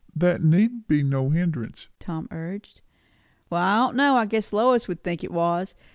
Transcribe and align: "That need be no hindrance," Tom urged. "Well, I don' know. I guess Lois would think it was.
"That 0.15 0.41
need 0.41 0.87
be 0.87 1.03
no 1.03 1.29
hindrance," 1.29 1.87
Tom 1.99 2.27
urged. 2.31 2.81
"Well, 3.51 3.61
I 3.61 3.75
don' 3.89 3.95
know. 3.97 4.15
I 4.15 4.25
guess 4.25 4.51
Lois 4.51 4.87
would 4.87 5.03
think 5.03 5.23
it 5.23 5.31
was. 5.31 5.75